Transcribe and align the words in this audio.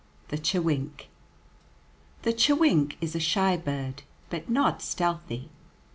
THE 0.29 0.39
CHEWINK 0.39 1.09
The 2.23 2.33
chewink 2.33 2.95
is 3.01 3.15
a 3.15 3.19
shy 3.19 3.55
bird, 3.55 4.01
but 4.31 4.49
not 4.49 4.81
stealthy. 4.81 5.49